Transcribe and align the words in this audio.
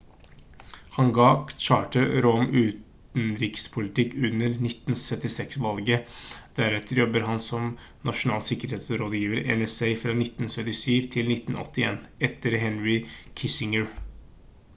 han 0.91 1.11
gav 1.17 1.49
carter 1.67 2.05
råd 2.25 2.37
om 2.39 2.47
utenrikspolitikk 2.61 4.15
under 4.29 4.55
1976-valget 4.67 6.17
deretter 6.61 7.01
jobbet 7.03 7.27
han 7.27 7.43
som 7.49 7.67
nasjonal 8.11 8.45
sikkerhetsrådgiver 8.47 9.43
nsa 9.63 9.89
fra 10.05 10.15
1977 10.21 10.87
til 11.17 11.33
1981 11.35 12.01
etter 12.31 12.57
henry 12.65 12.97
kissinger 13.43 13.93